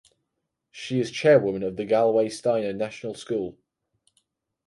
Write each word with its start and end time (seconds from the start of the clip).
She 0.71 0.99
is 0.99 1.11
chairwoman 1.11 1.61
of 1.61 1.75
the 1.75 1.85
Galway 1.85 2.27
Steiner 2.29 2.73
National 2.73 3.13
School. 3.13 3.59